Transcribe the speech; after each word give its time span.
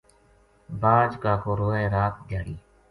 باج 0.81 1.11
کاکو 1.23 1.51
روئے 1.59 1.85
رات 1.95 2.13
دھیا 2.27 2.39
ڑی 2.45 2.55